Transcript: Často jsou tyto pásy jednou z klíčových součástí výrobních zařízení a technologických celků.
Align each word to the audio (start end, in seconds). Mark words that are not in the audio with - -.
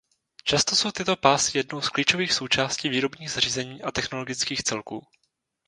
Často 0.43 0.75
jsou 0.75 0.91
tyto 0.91 1.15
pásy 1.15 1.57
jednou 1.57 1.81
z 1.81 1.89
klíčových 1.89 2.33
součástí 2.33 2.89
výrobních 2.89 3.31
zařízení 3.31 3.81
a 3.83 3.91
technologických 3.91 4.63
celků. 4.63 5.07